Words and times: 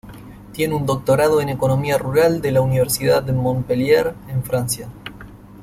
Tiene 0.51 0.73
un 0.73 0.87
doctorado 0.87 1.41
en 1.41 1.49
economía 1.49 1.99
rural 1.99 2.41
de 2.41 2.51
la 2.51 2.61
Universidad 2.61 3.21
de 3.21 3.33
Montpellier 3.33 4.15
en 4.29 4.41
Francia. 4.43 4.89